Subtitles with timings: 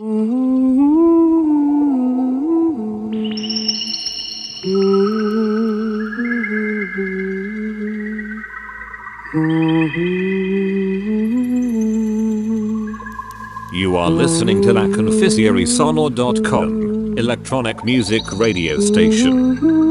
[0.00, 0.08] You
[13.96, 14.88] are listening to La
[17.18, 19.89] electronic music radio station.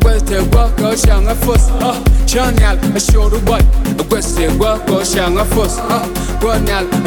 [0.00, 0.10] Boy.
[0.10, 1.68] A Western work or shang a ah, fuss.
[2.30, 3.60] Chun out, a shoulder boy.
[3.98, 5.44] A Western work or shang a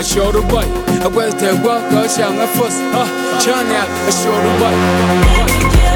[0.03, 0.65] shoulder boy.
[1.03, 2.77] A Western work or shang a ah, fuss.
[3.43, 4.59] Chun out, a shoulder
[5.85, 5.90] boy.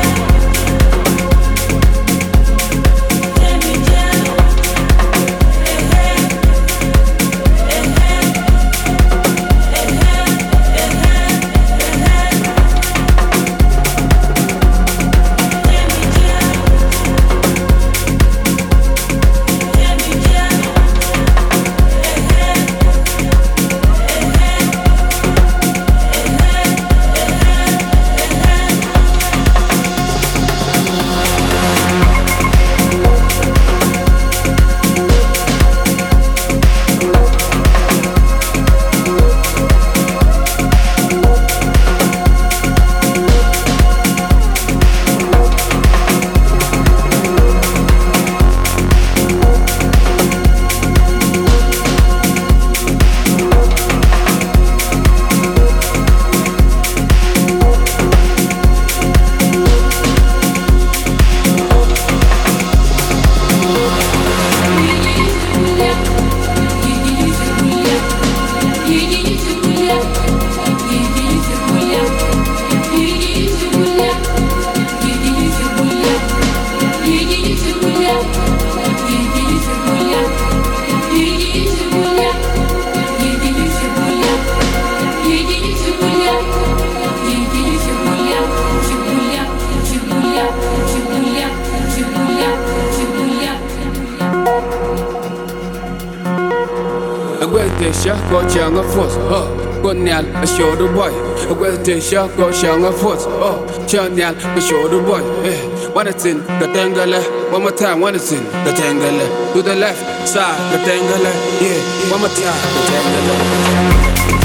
[101.96, 103.20] Tisha go shang a foot.
[103.22, 105.24] Oh, Chanyal, the shoulder boy.
[105.46, 107.14] Eh, one it's in the tangle.
[107.54, 109.54] One more time, one it's in the tangle.
[109.54, 111.24] To the left side, the tangle.
[111.64, 114.45] Yeah, one more time, the tangle.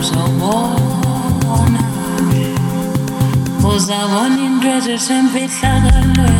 [0.00, 1.80] uzawubona
[3.72, 6.39] uzabona into ezisemfihlakalweni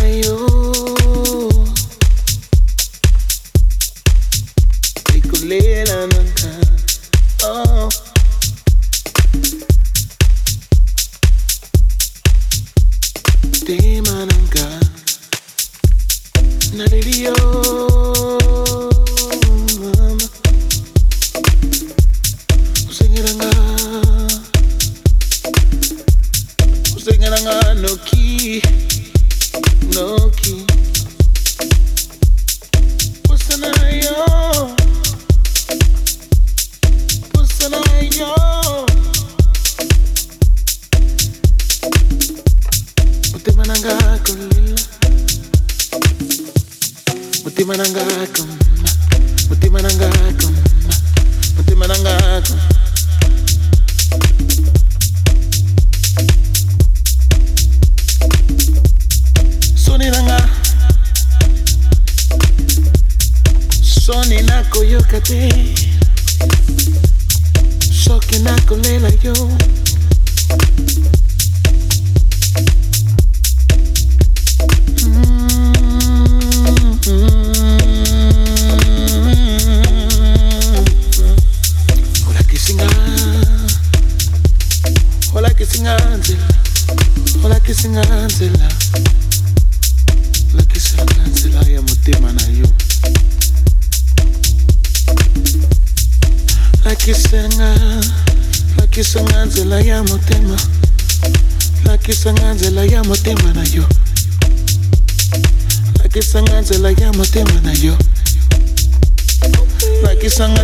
[0.00, 0.71] you.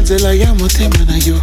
[0.08, 1.37] till I am what him and I you